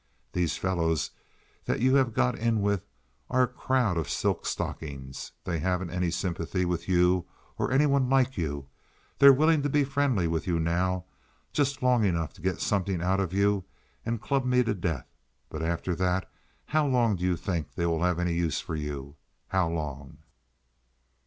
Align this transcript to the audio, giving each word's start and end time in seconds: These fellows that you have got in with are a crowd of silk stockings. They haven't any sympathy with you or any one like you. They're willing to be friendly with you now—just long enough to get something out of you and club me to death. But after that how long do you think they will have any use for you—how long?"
These 0.33 0.57
fellows 0.57 1.11
that 1.65 1.79
you 1.79 1.93
have 1.93 2.15
got 2.15 2.35
in 2.35 2.63
with 2.63 2.87
are 3.29 3.43
a 3.43 3.47
crowd 3.47 3.97
of 3.99 4.09
silk 4.09 4.47
stockings. 4.47 5.31
They 5.43 5.59
haven't 5.59 5.91
any 5.91 6.09
sympathy 6.09 6.65
with 6.65 6.89
you 6.89 7.27
or 7.59 7.71
any 7.71 7.85
one 7.85 8.09
like 8.09 8.35
you. 8.35 8.67
They're 9.19 9.31
willing 9.31 9.61
to 9.61 9.69
be 9.69 9.83
friendly 9.83 10.27
with 10.27 10.47
you 10.47 10.59
now—just 10.59 11.83
long 11.83 12.03
enough 12.03 12.33
to 12.33 12.41
get 12.41 12.61
something 12.61 12.99
out 13.03 13.19
of 13.19 13.31
you 13.31 13.63
and 14.03 14.19
club 14.19 14.43
me 14.43 14.63
to 14.63 14.73
death. 14.73 15.05
But 15.51 15.61
after 15.61 15.93
that 15.93 16.27
how 16.65 16.87
long 16.87 17.15
do 17.15 17.23
you 17.23 17.37
think 17.37 17.75
they 17.75 17.85
will 17.85 18.01
have 18.01 18.17
any 18.17 18.33
use 18.33 18.59
for 18.59 18.75
you—how 18.75 19.69
long?" 19.69 20.17